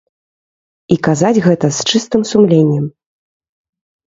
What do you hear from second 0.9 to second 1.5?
І казаць